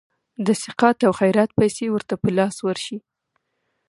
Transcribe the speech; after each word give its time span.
د 0.45 0.47
سقاط 0.63 0.97
او 1.07 1.11
خیرات 1.19 1.49
پیسي 1.59 1.87
ورته 1.91 2.13
په 2.21 2.29
لاس 2.37 2.55
ورشي. 2.61 2.97